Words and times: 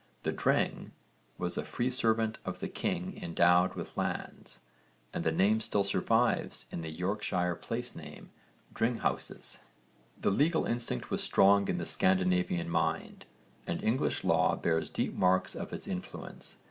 The 0.23 0.31
'dreng' 0.33 0.93
was 1.37 1.59
'a 1.59 1.63
free 1.63 1.91
servant 1.91 2.39
of 2.43 2.59
the 2.59 2.67
king 2.67 3.19
endowed 3.21 3.75
with 3.75 3.95
lands' 3.95 4.59
and 5.13 5.23
the 5.23 5.31
name 5.31 5.61
still 5.61 5.83
survives 5.83 6.65
in 6.71 6.81
the 6.81 6.89
Yorkshire 6.89 7.53
place 7.57 7.95
name 7.95 8.31
Dringhouses. 8.73 9.59
The 10.19 10.31
legal 10.31 10.65
instinct 10.65 11.11
was 11.11 11.21
strong 11.21 11.67
in 11.67 11.77
the 11.77 11.85
Scandinavian 11.85 12.67
mind 12.67 13.27
and 13.67 13.83
English 13.83 14.23
law 14.23 14.55
bears 14.55 14.89
deep 14.89 15.13
marks 15.13 15.53
of 15.53 15.71
its 15.71 15.87
influence. 15.87 16.57